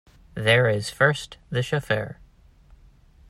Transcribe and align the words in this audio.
There 0.33 0.67
is 0.67 0.89
first 0.89 1.37
the 1.51 1.61
chauffeur. 1.61 2.17